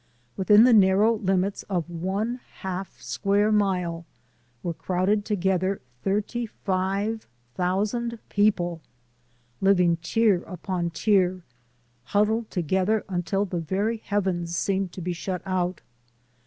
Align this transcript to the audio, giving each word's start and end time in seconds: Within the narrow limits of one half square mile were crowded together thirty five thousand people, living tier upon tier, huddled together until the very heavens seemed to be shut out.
Within 0.35 0.63
the 0.63 0.73
narrow 0.73 1.17
limits 1.17 1.61
of 1.69 1.87
one 1.87 2.39
half 2.61 2.99
square 2.99 3.51
mile 3.51 4.07
were 4.63 4.73
crowded 4.73 5.25
together 5.25 5.79
thirty 6.01 6.47
five 6.47 7.27
thousand 7.53 8.17
people, 8.27 8.81
living 9.61 9.97
tier 9.97 10.41
upon 10.47 10.89
tier, 10.89 11.43
huddled 12.05 12.49
together 12.49 13.05
until 13.09 13.45
the 13.45 13.59
very 13.59 13.97
heavens 13.97 14.55
seemed 14.55 14.91
to 14.93 15.01
be 15.01 15.13
shut 15.13 15.43
out. 15.45 15.81